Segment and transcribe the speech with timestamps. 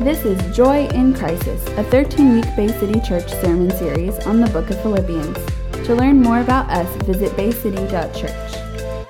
[0.00, 4.48] This is Joy in Crisis, a 13 week Bay City Church sermon series on the
[4.48, 5.38] book of Philippians.
[5.86, 9.06] To learn more about us, visit baycity.church.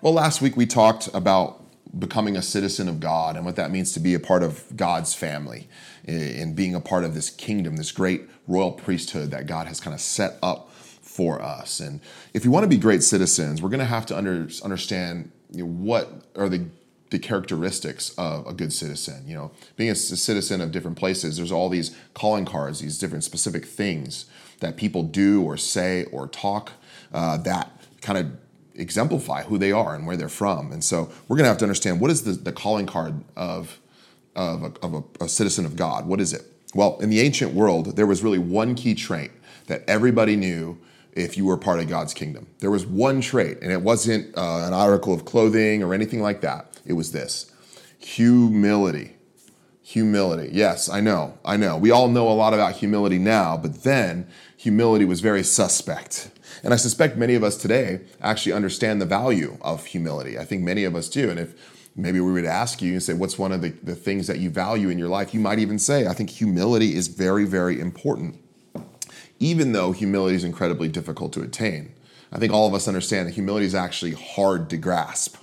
[0.00, 1.62] Well, last week we talked about
[1.96, 5.14] becoming a citizen of God and what that means to be a part of God's
[5.14, 5.68] family
[6.08, 9.78] eh, and being a part of this kingdom, this great royal priesthood that God has
[9.78, 11.78] kind of set up for us.
[11.78, 12.00] And
[12.34, 16.26] if you want to be great citizens, we're going to have to under, understand what
[16.34, 16.66] are the
[17.10, 19.24] the characteristics of a good citizen.
[19.26, 23.24] You know, being a, citizen of different places, there's all these calling cards, these different
[23.24, 24.26] specific things
[24.60, 26.72] that people do or say or talk
[27.12, 27.70] uh, that
[28.00, 28.32] kind of
[28.74, 30.72] exemplify who they are and where they're from.
[30.72, 33.80] And so we're going to have to understand what is the, the calling card of,
[34.36, 36.06] of, a, of a, a citizen of God?
[36.06, 36.42] What is it?
[36.74, 39.30] Well, in the ancient world, there was really one key trait
[39.66, 40.78] that everybody knew
[41.12, 42.46] if you were part of God's kingdom.
[42.60, 46.42] There was one trait, and it wasn't uh, an article of clothing or anything like
[46.42, 46.77] that.
[46.84, 47.52] It was this
[47.98, 49.16] humility.
[49.82, 50.50] Humility.
[50.52, 51.38] Yes, I know.
[51.44, 51.78] I know.
[51.78, 56.30] We all know a lot about humility now, but then humility was very suspect.
[56.62, 60.38] And I suspect many of us today actually understand the value of humility.
[60.38, 61.30] I think many of us do.
[61.30, 61.54] And if
[61.96, 64.38] maybe we were to ask you and say, what's one of the, the things that
[64.38, 65.32] you value in your life?
[65.32, 68.40] You might even say, I think humility is very, very important,
[69.38, 71.94] even though humility is incredibly difficult to attain.
[72.30, 75.36] I think all of us understand that humility is actually hard to grasp.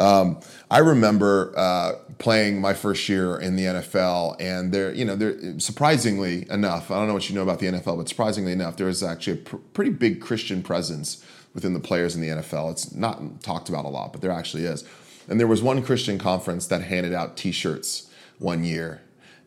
[0.00, 5.14] Um, I remember uh, playing my first year in the NFL, and there, you know,
[5.14, 8.78] there surprisingly enough, I don't know what you know about the NFL, but surprisingly enough,
[8.78, 12.70] there is actually a pr- pretty big Christian presence within the players in the NFL.
[12.72, 14.84] It's not talked about a lot, but there actually is.
[15.28, 19.02] And there was one Christian conference that handed out T-shirts one year,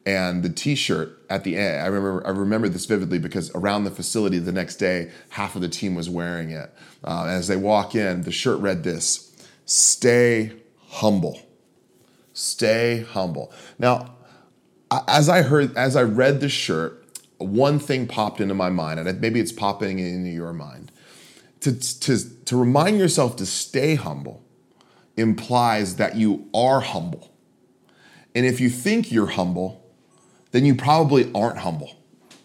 [0.05, 3.91] and the T-shirt at the end, I remember, I remember this vividly because around the
[3.91, 6.71] facility the next day, half of the team was wearing it.
[7.03, 9.32] Uh, as they walk in, the shirt read this
[9.65, 10.53] stay
[10.89, 11.39] humble.
[12.33, 13.51] Stay humble.
[13.77, 14.15] Now,
[15.07, 17.05] as I heard, as I read the shirt,
[17.37, 20.91] one thing popped into my mind, and maybe it's popping into your mind.
[21.61, 24.43] To, to, to remind yourself to stay humble
[25.15, 27.31] implies that you are humble.
[28.35, 29.83] And if you think you're humble,
[30.51, 31.95] then you probably aren't humble.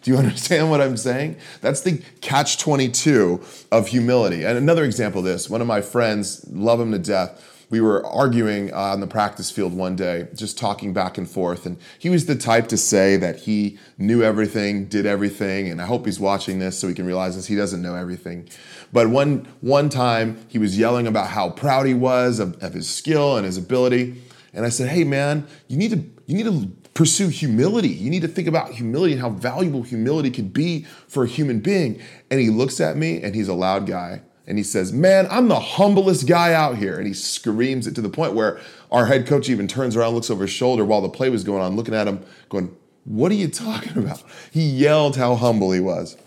[0.09, 1.37] You understand what I'm saying?
[1.61, 4.43] That's the catch 22 of humility.
[4.43, 8.03] And another example of this one of my friends, love him to death, we were
[8.03, 11.67] arguing uh, on the practice field one day, just talking back and forth.
[11.67, 15.69] And he was the type to say that he knew everything, did everything.
[15.69, 17.45] And I hope he's watching this so he can realize this.
[17.45, 18.49] He doesn't know everything.
[18.91, 22.89] But one, one time he was yelling about how proud he was of, of his
[22.89, 24.19] skill and his ability.
[24.51, 27.87] And I said, hey, man, you need to, you need to pursue humility.
[27.87, 31.61] You need to think about humility and how valuable humility can be for a human
[31.61, 32.01] being.
[32.29, 35.47] And he looks at me and he's a loud guy and he says, Man, I'm
[35.47, 36.97] the humblest guy out here.
[36.97, 38.59] And he screams it to the point where
[38.91, 41.61] our head coach even turns around, looks over his shoulder while the play was going
[41.61, 44.21] on, looking at him, going, What are you talking about?
[44.51, 46.17] He yelled how humble he was.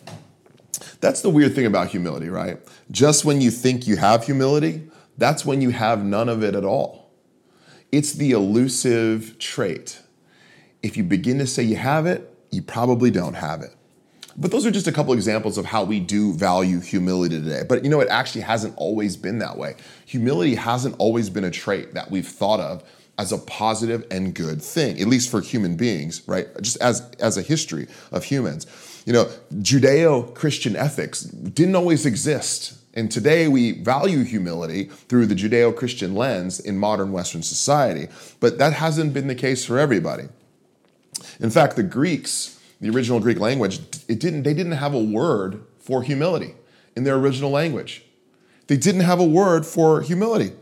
[1.02, 2.58] That's the weird thing about humility, right?
[2.90, 4.88] Just when you think you have humility,
[5.18, 7.10] that's when you have none of it at all.
[7.90, 10.01] It's the elusive trait
[10.82, 13.74] if you begin to say you have it, you probably don't have it.
[14.36, 17.62] But those are just a couple examples of how we do value humility today.
[17.68, 19.74] But you know, it actually hasn't always been that way.
[20.06, 22.82] Humility hasn't always been a trait that we've thought of
[23.18, 26.46] as a positive and good thing, at least for human beings, right?
[26.62, 28.66] Just as, as a history of humans.
[29.04, 29.24] You know,
[29.56, 32.78] Judeo Christian ethics didn't always exist.
[32.94, 38.08] And today we value humility through the Judeo Christian lens in modern Western society.
[38.40, 40.24] But that hasn't been the case for everybody.
[41.40, 45.64] In fact, the Greeks, the original Greek language, it didn't, they didn't have a word
[45.78, 46.54] for humility
[46.96, 48.04] in their original language.
[48.66, 50.52] They didn't have a word for humility.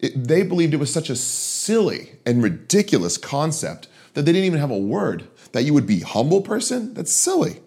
[0.00, 4.60] It, they believed it was such a silly and ridiculous concept that they didn't even
[4.60, 5.28] have a word.
[5.52, 6.94] That you would be humble person?
[6.94, 7.60] That's silly.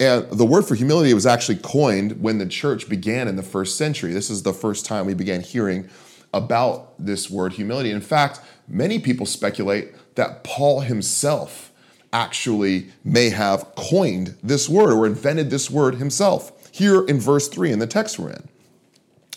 [0.00, 3.78] And the word for humility was actually coined when the church began in the first
[3.78, 4.12] century.
[4.12, 5.88] This is the first time we began hearing
[6.32, 7.90] about this word humility.
[7.90, 11.72] In fact, many people speculate that Paul himself
[12.12, 17.72] actually may have coined this word or invented this word himself here in verse 3
[17.72, 18.48] in the text we're in.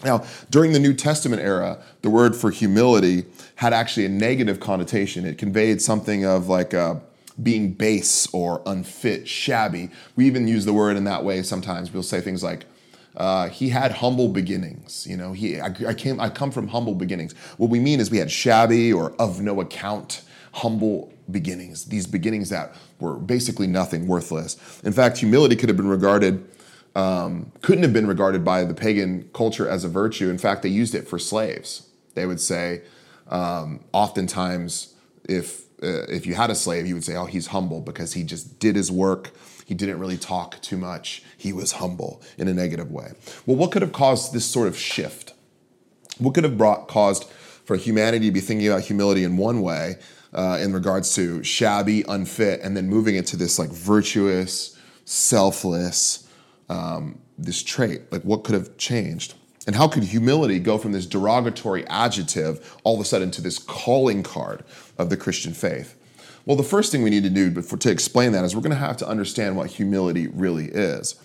[0.03, 3.25] Now, during the New Testament era, the word for humility
[3.55, 5.25] had actually a negative connotation.
[5.25, 6.95] It conveyed something of like uh,
[7.41, 9.89] being base or unfit, shabby.
[10.15, 11.91] We even use the word in that way sometimes.
[11.91, 12.65] We'll say things like,
[13.17, 15.05] uh, he had humble beginnings.
[15.09, 17.33] You know, he I, I, came I come from humble beginnings.
[17.57, 20.21] What we mean is we had shabby or of no account
[20.53, 24.81] humble beginnings, these beginnings that were basically nothing, worthless.
[24.83, 26.47] In fact, humility could have been regarded,
[26.95, 30.29] um, couldn't have been regarded by the pagan culture as a virtue.
[30.29, 31.89] In fact, they used it for slaves.
[32.13, 32.83] They would say,
[33.29, 34.93] um, oftentimes,
[35.27, 38.23] if uh, if you had a slave, you would say, "Oh, he's humble because he
[38.23, 39.31] just did his work.
[39.67, 41.23] He didn't really talk too much.
[41.37, 43.11] He was humble in a negative way."
[43.45, 45.33] Well, what could have caused this sort of shift?
[46.19, 47.25] What could have brought caused
[47.65, 49.97] for humanity to be thinking about humility in one way,
[50.33, 56.27] uh, in regards to shabby, unfit, and then moving it to this like virtuous, selfless,
[56.69, 58.09] um, this trait?
[58.09, 59.33] Like, what could have changed?
[59.67, 63.59] And how could humility go from this derogatory adjective all of a sudden to this
[63.59, 64.63] calling card
[64.97, 65.95] of the Christian faith?
[66.47, 68.71] Well, the first thing we need to do before, to explain that is we're going
[68.71, 71.15] to have to understand what humility really is.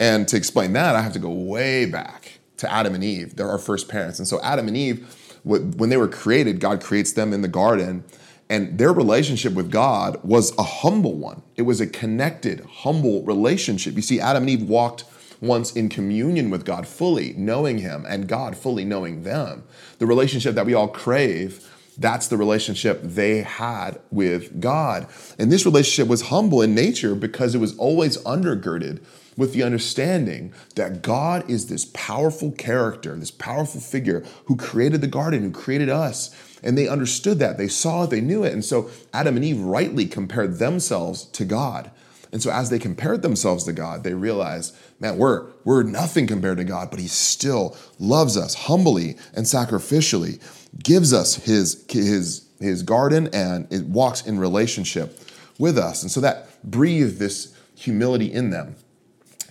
[0.00, 3.36] And to explain that, I have to go way back to Adam and Eve.
[3.36, 4.18] They're our first parents.
[4.18, 8.02] And so, Adam and Eve, when they were created, God creates them in the garden.
[8.50, 11.42] And their relationship with God was a humble one.
[11.54, 13.94] It was a connected, humble relationship.
[13.94, 15.04] You see, Adam and Eve walked
[15.40, 19.62] once in communion with God fully, knowing Him, and God fully knowing them.
[20.00, 25.06] The relationship that we all crave, that's the relationship they had with God.
[25.38, 29.02] And this relationship was humble in nature because it was always undergirded
[29.36, 35.06] with the understanding that God is this powerful character, this powerful figure who created the
[35.06, 36.34] garden, who created us.
[36.62, 37.58] And they understood that.
[37.58, 38.52] They saw it, they knew it.
[38.52, 41.90] And so Adam and Eve rightly compared themselves to God.
[42.32, 46.58] And so as they compared themselves to God, they realized, man, we're, we're nothing compared
[46.58, 50.40] to God, but He still loves us humbly and sacrificially,
[50.82, 55.20] gives us His, his, his garden, and it walks in relationship
[55.58, 56.02] with us.
[56.02, 58.76] And so that breathed this humility in them.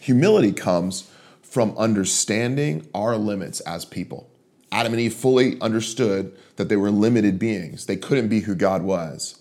[0.01, 1.09] Humility comes
[1.41, 4.29] from understanding our limits as people.
[4.71, 7.85] Adam and Eve fully understood that they were limited beings.
[7.85, 9.39] They couldn't be who God was.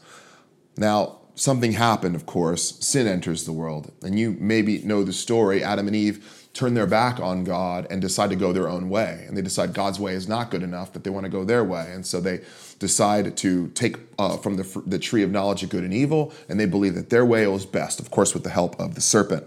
[0.76, 2.78] Now, something happened, of course.
[2.84, 3.92] Sin enters the world.
[4.02, 5.62] And you maybe know the story.
[5.62, 9.24] Adam and Eve turn their back on God and decide to go their own way.
[9.26, 11.64] And they decide God's way is not good enough, that they want to go their
[11.64, 11.90] way.
[11.92, 12.42] And so they
[12.78, 16.58] decide to take uh, from the, the tree of knowledge of good and evil, and
[16.58, 19.44] they believe that their way was best, of course, with the help of the serpent.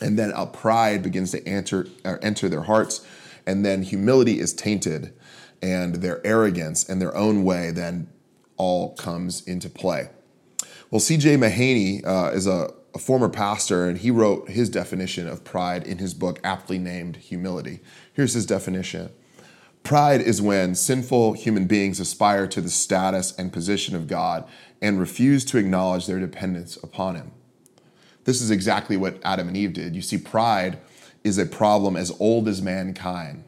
[0.00, 3.06] And then a pride begins to enter, uh, enter their hearts,
[3.46, 5.12] and then humility is tainted,
[5.62, 8.08] and their arrogance and their own way then
[8.56, 10.08] all comes into play.
[10.90, 11.36] Well, C.J.
[11.36, 15.98] Mahaney uh, is a, a former pastor, and he wrote his definition of pride in
[15.98, 17.80] his book, aptly named Humility.
[18.14, 19.10] Here's his definition
[19.82, 24.48] Pride is when sinful human beings aspire to the status and position of God
[24.80, 27.32] and refuse to acknowledge their dependence upon Him.
[28.24, 29.94] This is exactly what Adam and Eve did.
[29.94, 30.78] You see, pride
[31.22, 33.44] is a problem as old as mankind.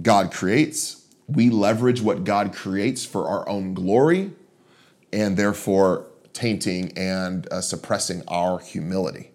[0.00, 4.30] God creates, we leverage what God creates for our own glory,
[5.12, 6.05] and therefore
[6.36, 9.30] tainting and uh, suppressing our humility.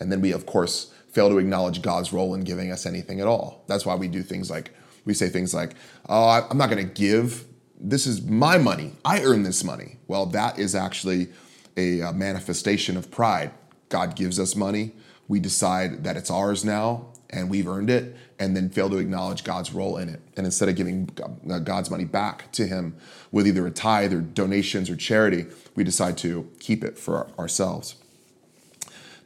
[0.00, 3.28] And then we, of course, fail to acknowledge God's role in giving us anything at
[3.28, 3.64] all.
[3.68, 4.74] That's why we do things like,
[5.04, 5.74] we say things like,
[6.08, 7.44] oh, I'm not going to give.
[7.78, 8.92] This is my money.
[9.04, 9.98] I earn this money.
[10.08, 11.28] Well, that is actually
[11.76, 13.52] a, a manifestation of pride.
[13.88, 14.92] God gives us money.
[15.28, 19.44] We decide that it's ours now and we've earned it, and then fail to acknowledge
[19.44, 20.20] God's role in it.
[20.36, 21.08] And instead of giving
[21.50, 22.96] uh, God's money back to Him
[23.30, 27.94] with either a tithe or donations or charity, we decide to keep it for ourselves.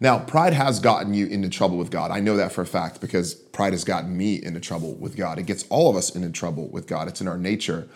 [0.00, 2.10] Now, pride has gotten you into trouble with God.
[2.10, 5.38] I know that for a fact because pride has gotten me into trouble with God.
[5.38, 7.88] It gets all of us into trouble with God, it's in our nature.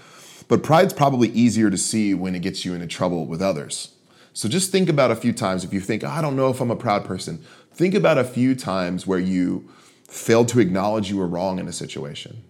[0.47, 3.95] But pride's probably easier to see when it gets you into trouble with others.
[4.33, 6.61] So just think about a few times if you think, oh, I don't know if
[6.61, 7.45] I'm a proud person.
[7.73, 9.69] Think about a few times where you
[10.09, 12.43] failed to acknowledge you were wrong in a situation.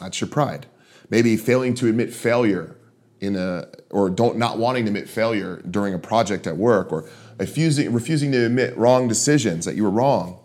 [0.00, 0.66] That's your pride.
[1.10, 2.76] Maybe failing to admit failure
[3.20, 7.08] in a or don't not wanting to admit failure during a project at work or
[7.38, 10.38] refusing refusing to admit wrong decisions that you were wrong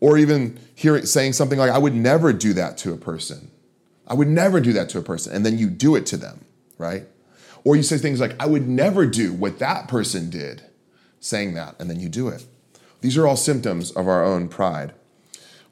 [0.00, 3.50] or even hearing saying something like i would never do that to a person
[4.06, 6.44] i would never do that to a person and then you do it to them
[6.76, 7.04] right
[7.64, 10.62] or you say things like i would never do what that person did
[11.18, 12.44] saying that and then you do it
[13.00, 14.92] these are all symptoms of our own pride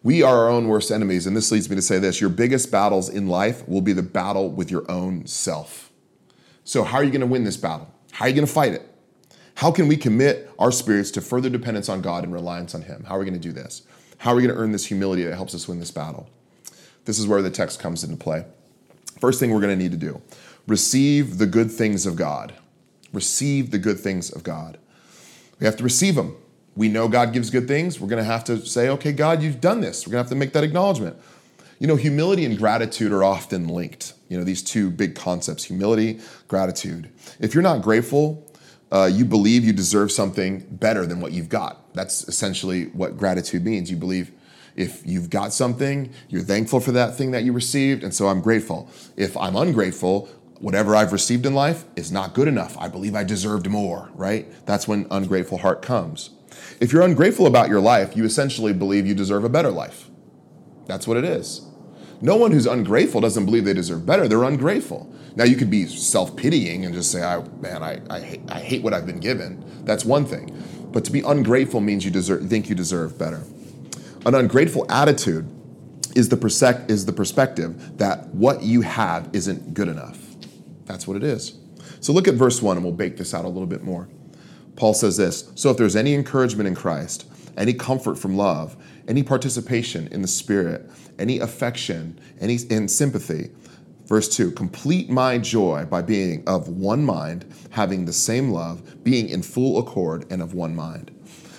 [0.03, 2.71] we are our own worst enemies and this leads me to say this your biggest
[2.71, 5.91] battles in life will be the battle with your own self
[6.71, 7.93] so, how are you going to win this battle?
[8.13, 8.89] How are you going to fight it?
[9.57, 13.03] How can we commit our spirits to further dependence on God and reliance on Him?
[13.09, 13.83] How are we going to do this?
[14.19, 16.31] How are we going to earn this humility that helps us win this battle?
[17.07, 18.45] This is where the text comes into play.
[19.21, 20.23] First thing we're going to need to do
[20.69, 22.55] receive the good things of God.
[23.13, 24.79] Receive the good things of God.
[25.59, 26.37] We have to receive them.
[26.77, 28.01] We know God gives good things.
[28.01, 30.07] We're going to have to say, okay, God, you've done this.
[30.07, 31.17] We're going to have to make that acknowledgement.
[31.79, 34.15] You know, humility and gratitude are often linked.
[34.29, 37.11] You know, these two big concepts humility, gratitude.
[37.41, 38.47] If you're not grateful,
[38.93, 41.93] uh, you believe you deserve something better than what you've got.
[41.95, 43.91] That's essentially what gratitude means.
[43.91, 44.33] You believe
[44.77, 48.41] if you've got something, you're thankful for that thing that you received, and so I'm
[48.41, 48.89] grateful.
[49.17, 52.77] If I'm ungrateful, whatever I've received in life is not good enough.
[52.79, 54.47] I believe I deserved more, right?
[54.67, 56.31] That's when ungrateful heart comes.
[56.81, 60.11] If you're ungrateful about your life, you essentially believe you deserve a better life.
[60.87, 61.67] That's what it is.
[62.23, 64.29] No one who's ungrateful doesn't believe they deserve better.
[64.29, 65.13] They're ungrateful.
[65.37, 68.83] Now you could be self-pitying and just say, "I man, I I hate, I hate
[68.83, 70.53] what I've been given." That's one thing.
[70.93, 73.43] But to be ungrateful means you deserve think you deserve better.
[74.27, 75.49] An ungrateful attitude
[76.15, 80.19] is the is the perspective that what you have isn't good enough.
[80.85, 81.55] That's what it is.
[82.01, 84.09] So look at verse 1 and we'll bake this out a little bit more.
[84.81, 89.23] Paul says this, "So if there's any encouragement in Christ, any comfort from love, any
[89.23, 93.51] participation in the spirit, any affection, any in sympathy,
[94.07, 99.29] Verse 2 Complete my joy by being of one mind, having the same love, being
[99.29, 101.13] in full accord and of one mind.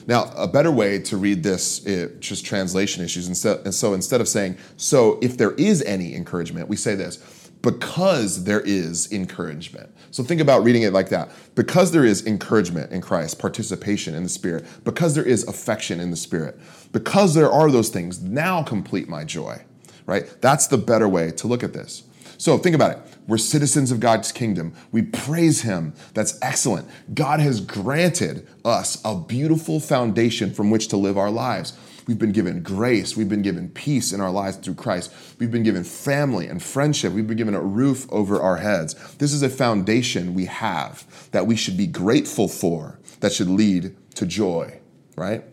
[0.06, 3.28] Now, a better way to read this, it, just translation issues.
[3.28, 7.18] and so instead of saying, so if there is any encouragement, we say this,
[7.62, 9.94] because there is encouragement.
[10.12, 11.32] So think about reading it like that.
[11.56, 16.12] Because there is encouragement in Christ, participation in the Spirit, because there is affection in
[16.12, 16.60] the Spirit,
[16.92, 19.62] because there are those things, now complete my joy,
[20.06, 20.26] right?
[20.42, 22.04] That's the better way to look at this.
[22.38, 23.00] So think about it.
[23.28, 24.74] We're citizens of God's kingdom.
[24.92, 25.94] We praise Him.
[26.16, 26.90] That's excellent.
[27.14, 31.78] God has granted us a beautiful foundation from which to live our lives.
[32.12, 33.16] We've been given grace.
[33.16, 35.14] We've been given peace in our lives through Christ.
[35.40, 37.14] We've been given family and friendship.
[37.14, 38.96] We've been given a roof over our heads.
[39.16, 43.96] This is a foundation we have that we should be grateful for, that should lead
[44.16, 44.82] to joy,
[45.16, 45.46] right?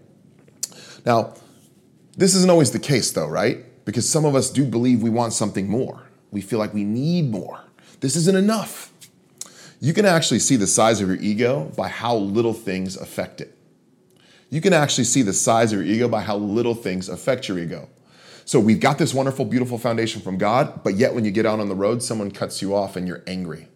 [1.07, 1.35] Now,
[2.17, 3.85] this isn't always the case, though, right?
[3.85, 7.31] Because some of us do believe we want something more we feel like we need
[7.31, 7.61] more.
[8.01, 8.93] This isn't enough.
[9.81, 13.57] You can actually see the size of your ego by how little things affect it.
[14.51, 17.59] You can actually see the size of your ego by how little things affect your
[17.59, 17.89] ego.
[18.45, 21.61] So we've got this wonderful, beautiful foundation from God, but yet when you get out
[21.61, 23.69] on the road, someone cuts you off and you're angry.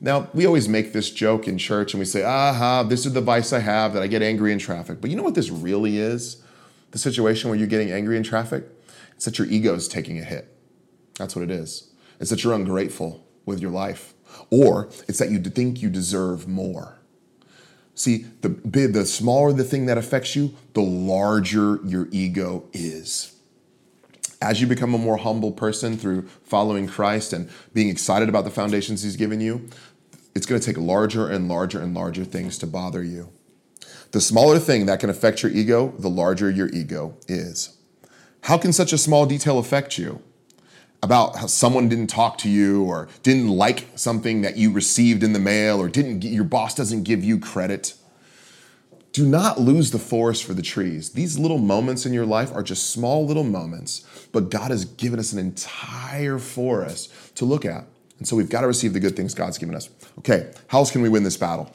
[0.00, 3.20] Now, we always make this joke in church and we say, aha, this is the
[3.20, 5.00] vice I have that I get angry in traffic.
[5.00, 6.42] But you know what this really is?
[6.92, 8.64] The situation where you're getting angry in traffic?
[9.16, 10.56] It's that your ego is taking a hit.
[11.18, 11.90] That's what it is.
[12.20, 14.14] It's that you're ungrateful with your life,
[14.50, 17.01] or it's that you think you deserve more.
[17.94, 23.34] See, the, the smaller the thing that affects you, the larger your ego is.
[24.40, 28.50] As you become a more humble person through following Christ and being excited about the
[28.50, 29.68] foundations He's given you,
[30.34, 33.28] it's going to take larger and larger and larger things to bother you.
[34.12, 37.76] The smaller thing that can affect your ego, the larger your ego is.
[38.42, 40.22] How can such a small detail affect you?
[41.02, 45.32] About how someone didn't talk to you or didn't like something that you received in
[45.32, 47.94] the mail or didn't your boss doesn't give you credit.
[49.12, 51.10] Do not lose the forest for the trees.
[51.10, 55.18] These little moments in your life are just small little moments but god has given
[55.18, 57.84] us an entire forest to look at.
[58.18, 59.90] And so we've got to receive the good things god's given us.
[60.18, 61.72] Okay how else can we win this battle?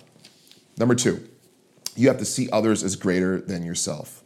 [0.77, 1.27] Number two
[1.97, 4.23] you have to see others as greater than yourself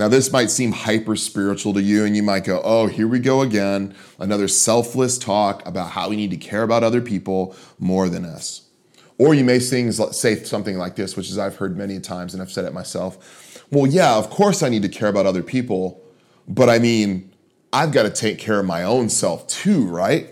[0.00, 3.18] now, this might seem hyper spiritual to you, and you might go, oh, here we
[3.18, 3.94] go again.
[4.18, 8.62] Another selfless talk about how we need to care about other people more than us.
[9.18, 12.50] Or you may say something like this, which is I've heard many times and I've
[12.50, 13.62] said it myself.
[13.70, 16.02] Well, yeah, of course I need to care about other people,
[16.48, 17.34] but I mean,
[17.70, 20.28] I've got to take care of my own self too, right?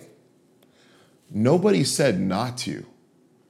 [1.31, 2.87] Nobody said not to.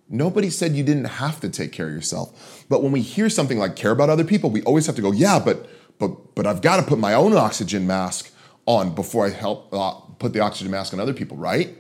[0.09, 2.67] Nobody said you didn't have to take care of yourself.
[2.69, 5.13] But when we hear something like care about other people, we always have to go,
[5.13, 8.33] yeah, but but but I've got to put my own oxygen mask
[8.67, 11.77] on before I help uh, put the oxygen mask on other people, right?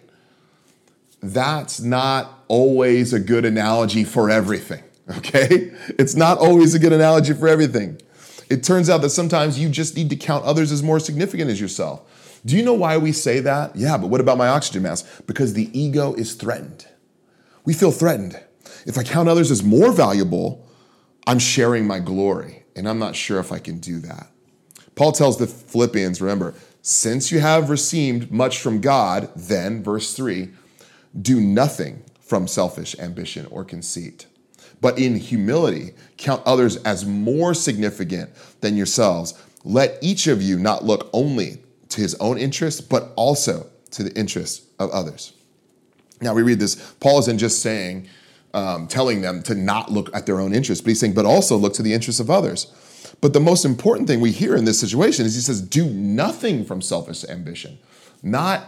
[1.22, 4.82] That's not always a good analogy for everything,
[5.18, 5.72] okay?
[5.98, 8.00] It's not always a good analogy for everything.
[8.48, 11.60] It turns out that sometimes you just need to count others as more significant as
[11.60, 12.40] yourself.
[12.46, 13.76] Do you know why we say that?
[13.76, 15.06] Yeah, but what about my oxygen mask?
[15.26, 16.86] Because the ego is threatened.
[17.64, 18.40] We feel threatened.
[18.86, 20.66] If I count others as more valuable,
[21.26, 24.28] I'm sharing my glory and I'm not sure if I can do that.
[24.94, 30.50] Paul tells the Philippians, remember, since you have received much from God, then, verse 3,
[31.20, 34.26] do nothing from selfish ambition or conceit,
[34.80, 38.30] but in humility count others as more significant
[38.60, 39.34] than yourselves.
[39.64, 41.58] Let each of you not look only
[41.88, 45.32] to his own interests, but also to the interests of others.
[46.20, 48.08] Now we read this, Paul isn't just saying,
[48.54, 51.56] um, telling them to not look at their own interests, but he's saying, but also
[51.56, 52.72] look to the interests of others.
[53.20, 56.64] But the most important thing we hear in this situation is he says, do nothing
[56.64, 57.78] from selfish ambition.
[58.22, 58.64] Not,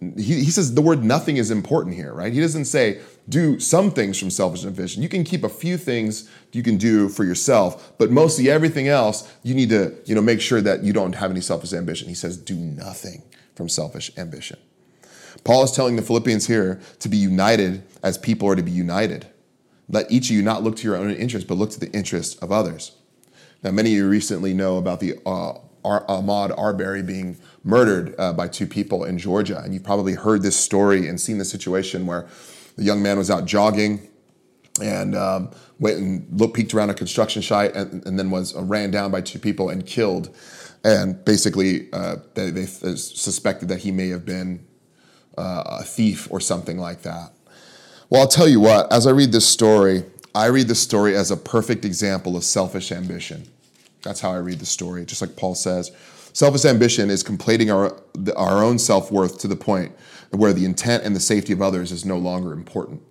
[0.00, 2.32] he, he says the word nothing is important here, right?
[2.32, 5.02] He doesn't say do some things from selfish ambition.
[5.02, 9.30] You can keep a few things you can do for yourself, but mostly everything else,
[9.42, 12.08] you need to, you know, make sure that you don't have any selfish ambition.
[12.08, 13.22] He says, do nothing
[13.54, 14.58] from selfish ambition.
[15.44, 19.26] Paul is telling the Philippians here to be united as people are to be united.
[19.88, 22.42] Let each of you not look to your own interest, but look to the interest
[22.42, 22.92] of others.
[23.62, 28.48] Now, many of you recently know about the uh, Ahmaud Arbery being murdered uh, by
[28.48, 32.26] two people in Georgia, and you've probably heard this story and seen the situation where
[32.76, 34.08] the young man was out jogging
[34.80, 38.62] and um, went and looked, peeked around a construction site, and, and then was uh,
[38.62, 40.34] ran down by two people and killed.
[40.84, 44.66] And basically, uh, they, they, suspected that he may have been
[45.38, 47.32] uh, a thief or something like that.
[48.08, 48.92] Well, I'll tell you what.
[48.92, 52.92] As I read this story, I read the story as a perfect example of selfish
[52.92, 53.48] ambition.
[54.02, 55.92] That's how I read the story, just like Paul says.
[56.32, 57.96] Selfish ambition is completing our,
[58.36, 59.92] our own self worth to the point
[60.30, 63.02] where the intent and the safety of others is no longer important.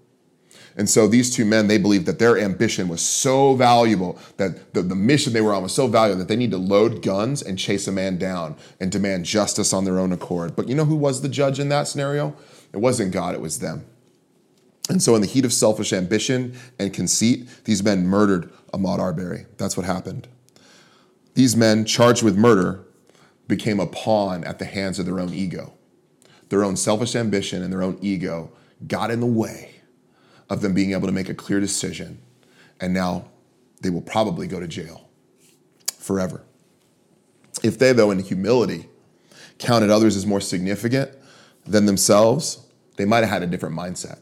[0.75, 4.81] And so these two men, they believed that their ambition was so valuable, that the,
[4.81, 7.57] the mission they were on was so valuable that they need to load guns and
[7.57, 10.55] chase a man down and demand justice on their own accord.
[10.55, 12.35] But you know who was the judge in that scenario?
[12.71, 13.85] It wasn't God, it was them.
[14.89, 19.45] And so, in the heat of selfish ambition and conceit, these men murdered Ahmaud Arbery.
[19.57, 20.27] That's what happened.
[21.35, 22.83] These men, charged with murder,
[23.47, 25.73] became a pawn at the hands of their own ego.
[26.49, 28.51] Their own selfish ambition and their own ego
[28.87, 29.78] got in the way
[30.49, 32.19] of them being able to make a clear decision.
[32.79, 33.25] And now
[33.81, 35.09] they will probably go to jail
[35.97, 36.43] forever.
[37.63, 38.87] If they, though, in humility,
[39.57, 41.11] counted others as more significant
[41.65, 42.65] than themselves,
[42.97, 44.19] they might have had a different mindset.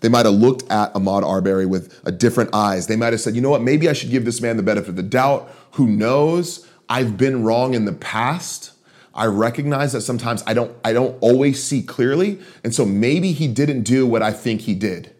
[0.00, 2.86] They might have looked at Ahmaud Arbery with a different eyes.
[2.86, 4.90] They might have said, you know what, maybe I should give this man the benefit
[4.90, 5.50] of the doubt.
[5.72, 6.68] Who knows?
[6.88, 8.72] I've been wrong in the past.
[9.14, 13.48] I recognize that sometimes I don't I don't always see clearly, and so maybe he
[13.48, 15.12] didn't do what I think he did.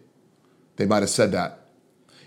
[0.79, 1.59] They might have said that.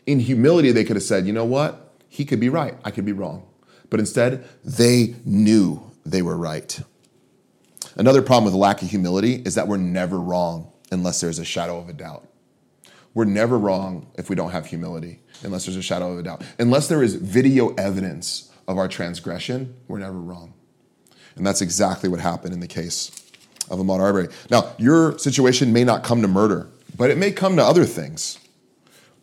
[0.04, 1.94] In humility, they could have said, you know what?
[2.10, 2.76] He could be right.
[2.84, 3.48] I could be wrong.
[3.88, 6.78] But instead, they knew they were right.
[7.96, 11.78] Another problem with lack of humility is that we're never wrong unless there's a shadow
[11.78, 12.28] of a doubt.
[13.14, 16.42] We're never wrong if we don't have humility, unless there's a shadow of a doubt.
[16.58, 20.52] Unless there is video evidence of our transgression, we're never wrong.
[21.36, 23.30] And that's exactly what happened in the case
[23.70, 24.28] of Ahmaud Arbery.
[24.50, 28.38] Now, your situation may not come to murder, but it may come to other things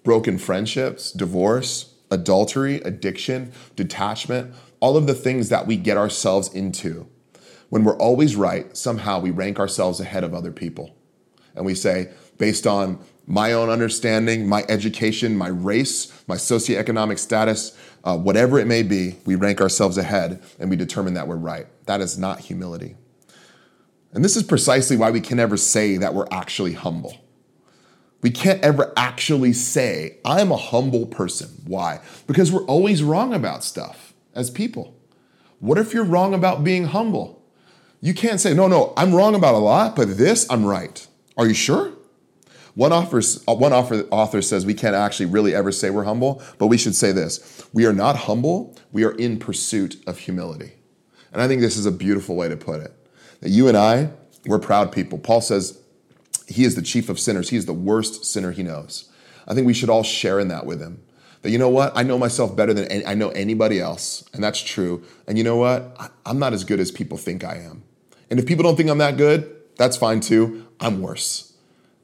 [0.03, 7.07] broken friendships, divorce, adultery, addiction, detachment, all of the things that we get ourselves into.
[7.69, 10.95] When we're always right, somehow we rank ourselves ahead of other people.
[11.55, 17.77] And we say, based on my own understanding, my education, my race, my socioeconomic status,
[18.03, 21.67] uh, whatever it may be, we rank ourselves ahead and we determine that we're right.
[21.85, 22.95] That is not humility.
[24.13, 27.15] And this is precisely why we can never say that we're actually humble.
[28.21, 31.49] We can't ever actually say, I'm a humble person.
[31.65, 32.01] Why?
[32.27, 34.95] Because we're always wrong about stuff as people.
[35.59, 37.41] What if you're wrong about being humble?
[38.01, 41.05] You can't say, no, no, I'm wrong about a lot, but this, I'm right.
[41.37, 41.93] Are you sure?
[42.75, 46.41] One, offers, uh, one author, author says we can't actually really ever say we're humble,
[46.57, 50.73] but we should say this We are not humble, we are in pursuit of humility.
[51.33, 52.93] And I think this is a beautiful way to put it.
[53.41, 54.11] That you and I,
[54.45, 55.17] we're proud people.
[55.17, 55.81] Paul says
[56.49, 59.09] he is the chief of sinners, he is the worst sinner he knows.
[59.47, 61.01] I think we should all share in that with him.
[61.41, 61.93] That you know what?
[61.95, 65.03] I know myself better than any, I know anybody else, and that's true.
[65.27, 65.95] And you know what?
[65.97, 67.83] I, I'm not as good as people think I am.
[68.29, 70.67] And if people don't think I'm that good, that's fine too.
[70.79, 71.53] I'm worse.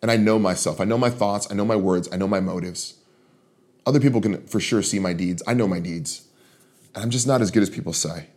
[0.02, 0.80] And I know myself.
[0.80, 1.48] I know my thoughts.
[1.52, 2.08] I know my words.
[2.12, 2.96] I know my motives.
[3.86, 5.44] Other people can for sure see my deeds.
[5.46, 6.28] I know my deeds.
[6.94, 8.28] And I'm just not as good as people say.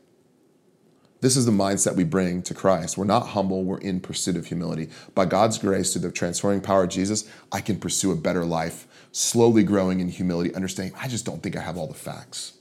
[1.21, 2.97] This is the mindset we bring to Christ.
[2.97, 4.89] We're not humble, we're in pursuit of humility.
[5.15, 8.87] By God's grace, through the transforming power of Jesus, I can pursue a better life,
[9.11, 12.53] slowly growing in humility, understanding I just don't think I have all the facts.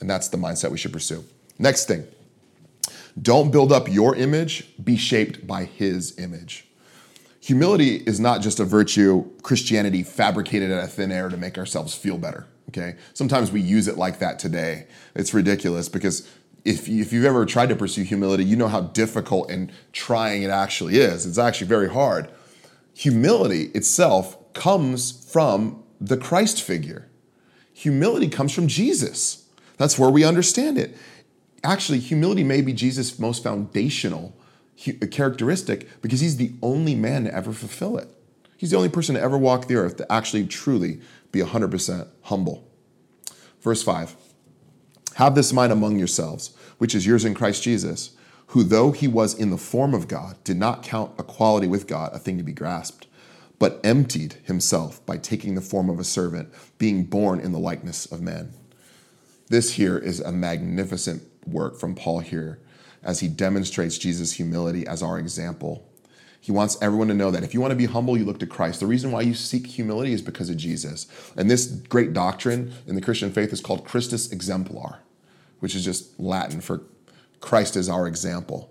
[0.00, 1.24] And that's the mindset we should pursue.
[1.58, 2.06] Next thing
[3.20, 6.66] don't build up your image, be shaped by His image.
[7.40, 11.94] Humility is not just a virtue Christianity fabricated out of thin air to make ourselves
[11.94, 12.46] feel better.
[12.70, 12.96] Okay.
[13.12, 14.86] Sometimes we use it like that today.
[15.14, 16.28] It's ridiculous because
[16.64, 20.50] if, if you've ever tried to pursue humility, you know how difficult and trying it
[20.50, 21.26] actually is.
[21.26, 22.30] It's actually very hard.
[22.94, 27.08] Humility itself comes from the Christ figure.
[27.74, 29.48] Humility comes from Jesus.
[29.76, 30.96] That's where we understand it.
[31.62, 34.36] Actually, humility may be Jesus' most foundational
[34.86, 38.08] uh, characteristic because he's the only man to ever fulfill it.
[38.56, 41.00] He's the only person to ever walk the earth to actually truly
[41.32, 42.70] be 100% humble.
[43.60, 44.14] Verse 5
[45.14, 48.16] Have this mind among yourselves, which is yours in Christ Jesus,
[48.48, 52.12] who, though he was in the form of God, did not count equality with God
[52.12, 53.06] a thing to be grasped,
[53.58, 58.06] but emptied himself by taking the form of a servant, being born in the likeness
[58.06, 58.52] of men.
[59.48, 62.58] This here is a magnificent work from Paul here
[63.02, 65.86] as he demonstrates Jesus' humility as our example.
[66.44, 68.46] He wants everyone to know that if you want to be humble, you look to
[68.46, 68.80] Christ.
[68.80, 71.06] The reason why you seek humility is because of Jesus.
[71.38, 74.98] And this great doctrine in the Christian faith is called Christus exemplar,
[75.60, 76.82] which is just Latin for
[77.40, 78.70] Christ is our example.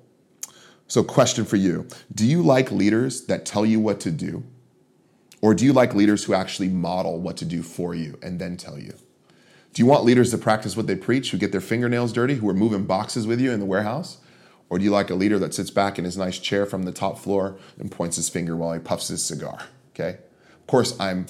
[0.88, 4.44] So, question for you Do you like leaders that tell you what to do?
[5.42, 8.56] Or do you like leaders who actually model what to do for you and then
[8.56, 8.94] tell you?
[9.74, 12.48] Do you want leaders to practice what they preach, who get their fingernails dirty, who
[12.50, 14.20] are moving boxes with you in the warehouse?
[14.70, 16.92] Or do you like a leader that sits back in his nice chair from the
[16.92, 19.60] top floor and points his finger while he puffs his cigar?
[19.94, 20.18] Okay?
[20.60, 21.28] Of course, I'm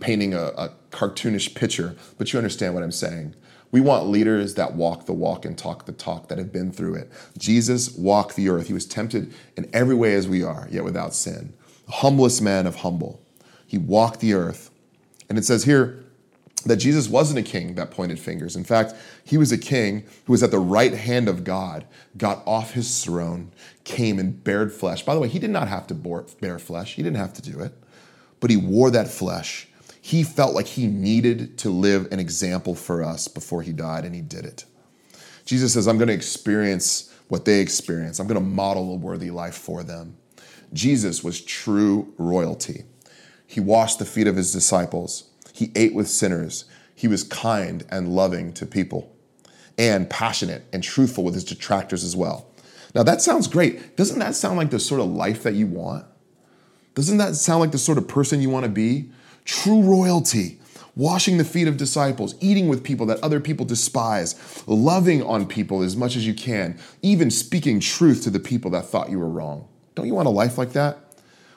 [0.00, 3.34] painting a, a cartoonish picture, but you understand what I'm saying.
[3.72, 6.94] We want leaders that walk the walk and talk the talk, that have been through
[6.94, 7.10] it.
[7.36, 8.68] Jesus walked the earth.
[8.68, 11.54] He was tempted in every way as we are, yet without sin.
[11.86, 13.20] The humblest man of humble.
[13.66, 14.70] He walked the earth.
[15.28, 16.03] And it says here,
[16.68, 18.56] that Jesus wasn't a king that pointed fingers.
[18.56, 22.42] In fact, he was a king who was at the right hand of God, got
[22.46, 23.52] off his throne,
[23.84, 25.04] came and bared flesh.
[25.04, 27.60] By the way, he did not have to bear flesh, he didn't have to do
[27.60, 27.72] it,
[28.40, 29.68] but he wore that flesh.
[30.00, 34.14] He felt like he needed to live an example for us before he died, and
[34.14, 34.64] he did it.
[35.46, 39.30] Jesus says, I'm going to experience what they experience, I'm going to model a worthy
[39.30, 40.16] life for them.
[40.74, 42.84] Jesus was true royalty.
[43.46, 45.30] He washed the feet of his disciples.
[45.54, 46.64] He ate with sinners.
[46.96, 49.14] He was kind and loving to people
[49.78, 52.50] and passionate and truthful with his detractors as well.
[52.92, 53.96] Now, that sounds great.
[53.96, 56.06] Doesn't that sound like the sort of life that you want?
[56.96, 59.10] Doesn't that sound like the sort of person you want to be?
[59.44, 60.58] True royalty,
[60.96, 65.82] washing the feet of disciples, eating with people that other people despise, loving on people
[65.82, 69.28] as much as you can, even speaking truth to the people that thought you were
[69.28, 69.68] wrong.
[69.94, 70.98] Don't you want a life like that?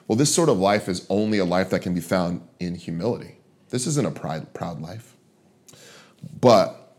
[0.06, 3.37] Well, this sort of life is only a life that can be found in humility.
[3.70, 5.14] This isn't a pride, proud life.
[6.40, 6.96] But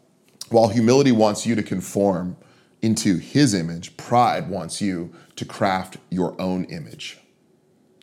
[0.49, 2.37] while humility wants you to conform
[2.81, 7.17] into his image, pride wants you to craft your own image.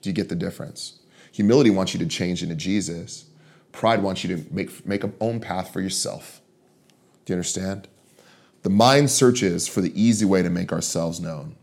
[0.02, 1.00] Do you get the difference?
[1.32, 3.26] Humility wants you to change into Jesus.
[3.72, 6.40] Pride wants you to make, make a own path for yourself.
[7.24, 7.88] Do you understand?
[8.62, 11.56] The mind searches for the easy way to make ourselves known.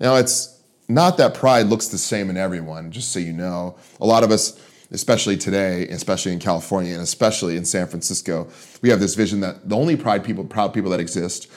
[0.00, 3.76] Now, it's not that pride looks the same in everyone, just so you know.
[4.00, 4.58] A lot of us
[4.90, 8.48] especially today, especially in California, and especially in San Francisco,
[8.82, 11.50] we have this vision that the only pride people, proud people that exist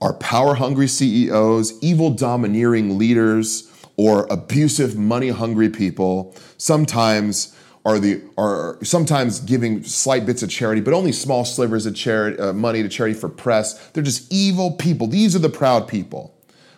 [0.00, 6.34] are power hungry CEOs, evil domineering leaders, or abusive money hungry people.
[6.58, 11.94] Sometimes are the are sometimes giving slight bits of charity, but only small slivers of
[11.94, 13.90] charity, uh, money to charity for press.
[13.90, 15.06] They're just evil people.
[15.06, 16.36] These are the proud people.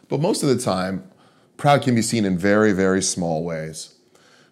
[0.09, 1.11] But most of the time,
[1.57, 3.95] proud can be seen in very, very small ways.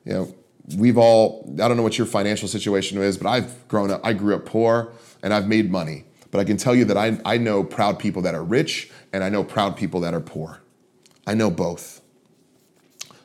[0.04, 0.34] You know,
[0.74, 4.12] we've all, I don't know what your financial situation is, but I've grown up, I
[4.12, 6.04] grew up poor and I've made money.
[6.30, 9.22] But I can tell you that I, I know proud people that are rich and
[9.22, 10.60] I know proud people that are poor.
[11.26, 12.00] I know both.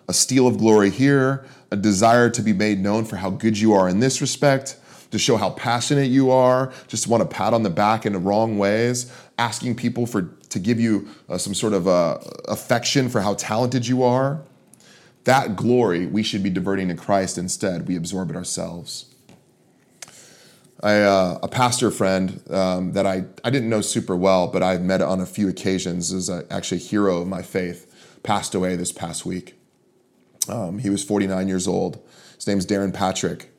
[0.08, 3.73] A steal of glory here, a desire to be made known for how good you
[3.73, 4.77] are in this respect,
[5.12, 8.19] to show how passionate you are, just want to pat on the back in the
[8.19, 13.21] wrong ways, asking people for to give you uh, some sort of uh, affection for
[13.21, 14.41] how talented you are.
[15.25, 17.88] That glory we should be diverting to Christ instead.
[17.88, 19.05] We absorb it ourselves.
[20.84, 24.81] I, uh, a pastor friend um, that I, I didn't know super well, but I've
[24.81, 28.75] met on a few occasions, is a, actually a hero of my faith, passed away
[28.75, 29.53] this past week.
[30.49, 31.99] Um, he was 49 years old.
[32.36, 33.51] His name's Darrin Patrick,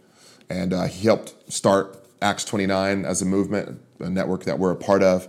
[0.51, 4.77] and uh, he helped start Acts 29 as a movement, a network that we're a
[4.77, 5.29] part of.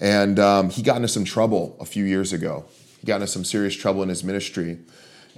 [0.00, 2.64] And um, he got into some trouble a few years ago.
[3.00, 4.78] He got into some serious trouble in his ministry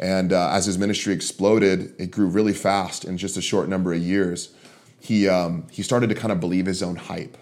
[0.01, 3.93] and uh, as his ministry exploded, it grew really fast in just a short number
[3.93, 4.53] of years.
[4.99, 7.37] He, um, he started to kind of believe his own hype.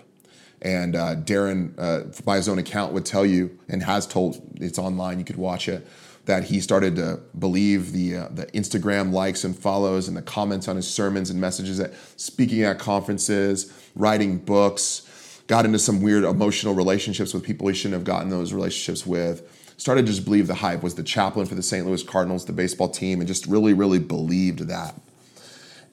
[0.60, 4.76] And uh, Darrin, uh, by his own account, would tell you, and has told, it's
[4.76, 5.86] online, you could watch it,
[6.24, 10.66] that he started to believe the, uh, the Instagram likes and follows and the comments
[10.66, 16.24] on his sermons and messages at speaking at conferences, writing books, got into some weird
[16.24, 20.46] emotional relationships with people he shouldn't have gotten those relationships with started to just believe
[20.48, 21.86] the hype, was the chaplain for the St.
[21.86, 24.94] Louis Cardinals, the baseball team, and just really, really believed that.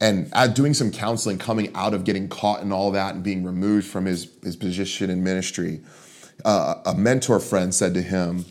[0.02, 3.88] And doing some counseling, coming out of getting caught in all that and being removed
[3.88, 5.82] from his, his position in ministry,
[6.44, 8.46] uh, a mentor friend said to him,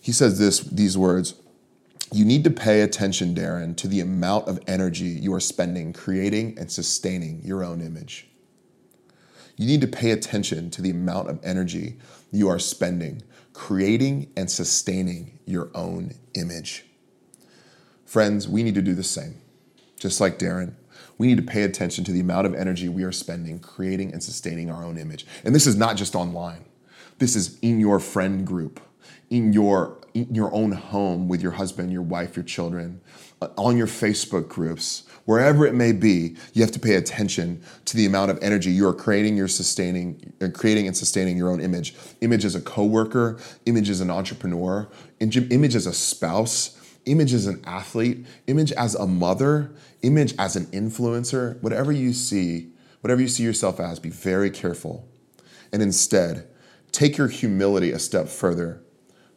[0.00, 1.34] he says this, these words,
[2.12, 6.56] you need to pay attention, Darrin, to the amount of energy you are spending creating
[6.56, 8.28] and sustaining your own image.
[9.56, 11.98] You need to pay attention to the amount of energy
[12.30, 13.22] you are spending
[13.56, 16.84] creating and sustaining your own image.
[18.04, 19.40] Friends, we need to do the same.
[19.98, 20.76] Just like Darrin,
[21.16, 24.22] we need to pay attention to the amount of energy we are spending creating and
[24.22, 25.26] sustaining our own image.
[25.42, 26.66] And this is not just online,
[27.18, 28.78] this is in your friend group,
[29.30, 33.00] in your in your own home with your husband, your wife, your children,
[33.40, 37.96] uh, on your Facebook groups, wherever it may be, you have to pay attention to
[37.96, 41.60] the amount of energy you are creating, you're sustaining, uh, creating and sustaining your own
[41.60, 41.94] image.
[42.22, 44.88] Image as a coworker, image as an entrepreneur,
[45.20, 50.66] image as a spouse, image as an athlete, image as a mother, image as an
[50.66, 55.08] influencer, whatever you see, whatever you see yourself as, be very careful.
[55.72, 56.48] And instead,
[56.92, 58.82] take your humility a step further.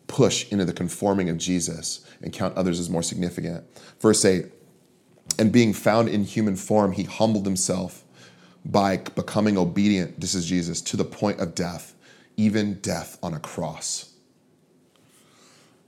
[0.07, 3.63] Push into the conforming of Jesus and count others as more significant.
[3.99, 4.45] Verse 8,
[5.39, 8.03] and being found in human form, he humbled himself
[8.65, 11.95] by becoming obedient, this is Jesus, to the point of death,
[12.35, 14.13] even death on a cross.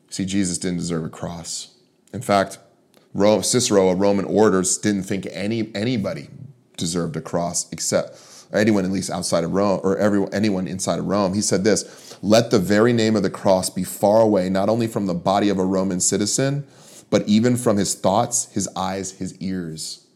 [0.10, 1.76] See, Jesus didn't deserve a cross.
[2.14, 2.60] In fact,
[3.14, 6.30] Cicero, a Roman orator, didn't think any anybody
[6.78, 8.20] deserved a cross except
[8.54, 11.34] anyone at least outside of Rome or everyone anyone inside of Rome.
[11.34, 14.88] He said this, "Let the very name of the cross be far away not only
[14.88, 16.66] from the body of a Roman citizen,
[17.12, 20.08] but even from his thoughts, his eyes, his ears.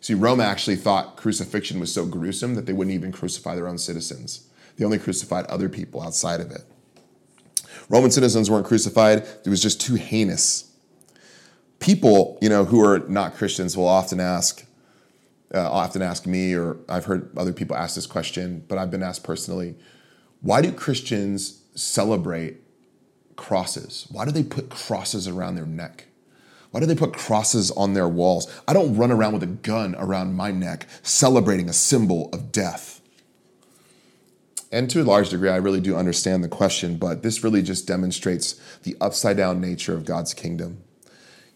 [0.00, 3.78] See, Rome actually thought crucifixion was so gruesome that they wouldn't even crucify their own
[3.78, 4.46] citizens.
[4.76, 6.62] They only crucified other people outside of it.
[7.88, 10.70] Roman citizens weren't crucified, it was just too heinous.
[11.80, 14.66] People, you know, who are not Christians will often ask,
[15.54, 19.02] uh, often ask me, or I've heard other people ask this question, but I've been
[19.02, 19.76] asked personally,
[20.42, 22.58] why do Christians celebrate
[23.36, 24.06] crosses?
[24.10, 26.07] Why do they put crosses around their neck?
[26.70, 28.46] Why do they put crosses on their walls?
[28.66, 33.00] I don't run around with a gun around my neck celebrating a symbol of death.
[34.70, 37.86] And to a large degree, I really do understand the question, but this really just
[37.86, 40.82] demonstrates the upside down nature of God's kingdom.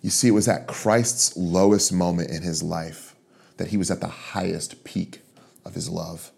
[0.00, 3.14] You see, it was at Christ's lowest moment in his life
[3.58, 5.20] that he was at the highest peak
[5.64, 6.32] of his love.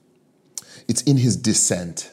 [0.89, 2.11] It's in his descent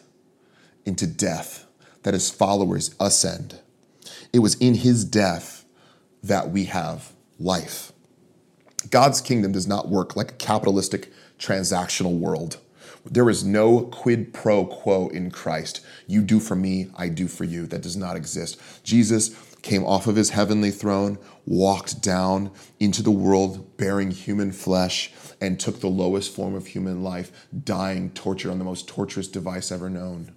[0.85, 1.65] into death
[2.03, 3.59] that his followers ascend.
[4.31, 5.60] It was in his death
[6.23, 7.91] that we have life.
[8.89, 12.57] God's kingdom does not work like a capitalistic transactional world.
[13.05, 15.81] There is no quid pro quo in Christ.
[16.07, 17.65] You do for me, I do for you.
[17.65, 18.59] That does not exist.
[18.83, 25.11] Jesus came off of his heavenly throne, walked down into the world bearing human flesh,
[25.39, 29.71] and took the lowest form of human life, dying, torture on the most torturous device
[29.71, 30.31] ever known.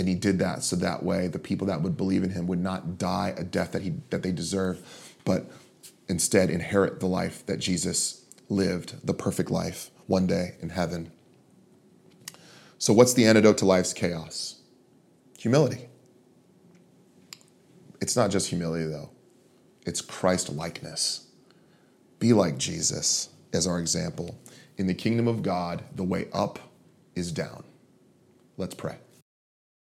[0.00, 2.58] And he did that so that way the people that would believe in him would
[2.58, 4.80] not die a death that, he, that they deserve,
[5.26, 5.50] but
[6.08, 11.12] instead inherit the life that Jesus lived, the perfect life, one day in heaven.
[12.78, 14.62] So, what's the antidote to life's chaos?
[15.38, 15.90] Humility.
[18.00, 19.10] It's not just humility, though,
[19.84, 21.26] it's Christ likeness.
[22.18, 24.40] Be like Jesus as our example.
[24.78, 26.58] In the kingdom of God, the way up
[27.14, 27.64] is down.
[28.56, 28.96] Let's pray.